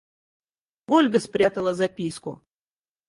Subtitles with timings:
[0.95, 2.33] Ольга спрятала записку.